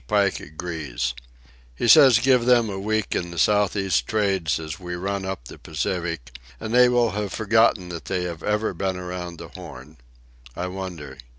Pike 0.07 0.39
agrees. 0.39 1.13
He 1.75 1.87
says 1.87 2.17
give 2.17 2.45
them 2.45 2.71
a 2.71 2.79
week 2.79 3.13
in 3.13 3.29
the 3.29 3.37
south 3.37 3.75
east 3.75 4.07
trades 4.07 4.59
as 4.59 4.79
we 4.79 4.95
run 4.95 5.25
up 5.25 5.45
the 5.45 5.59
Pacific 5.59 6.35
and 6.59 6.73
they 6.73 6.89
will 6.89 7.11
have 7.11 7.31
forgotten 7.31 7.89
that 7.89 8.05
they 8.05 8.23
have 8.23 8.41
ever 8.41 8.73
been 8.73 8.97
around 8.97 9.37
the 9.37 9.49
Horn. 9.49 9.97
I 10.55 10.65
wonder. 10.69 11.19